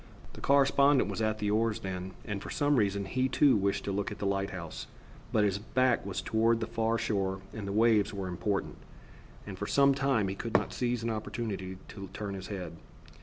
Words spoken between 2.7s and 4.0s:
reason he too wished to